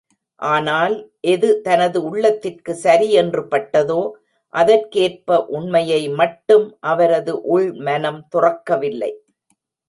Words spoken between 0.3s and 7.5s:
ஆனால் எது தனது உள்ளத்திற்கு சரி என்று பட்டதோ அதற்கேற்ப உண்மையை மட்டும் அவரது